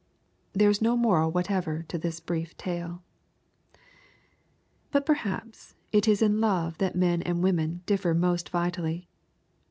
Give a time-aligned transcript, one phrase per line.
[0.53, 3.03] There is no moral whatever to this brief tale.
[4.89, 9.07] But perhaps it is in love that men and women differ most vitally.